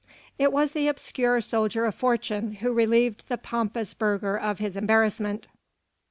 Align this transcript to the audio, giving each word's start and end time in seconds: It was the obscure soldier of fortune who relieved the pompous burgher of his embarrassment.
It 0.39 0.51
was 0.51 0.71
the 0.71 0.87
obscure 0.87 1.41
soldier 1.41 1.85
of 1.85 1.93
fortune 1.93 2.53
who 2.53 2.73
relieved 2.73 3.23
the 3.29 3.37
pompous 3.37 3.93
burgher 3.93 4.35
of 4.35 4.57
his 4.57 4.75
embarrassment. 4.75 5.47